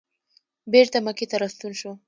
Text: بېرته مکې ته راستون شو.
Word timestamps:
بېرته 0.71 0.97
مکې 1.05 1.25
ته 1.29 1.35
راستون 1.41 1.71
شو. 1.79 1.91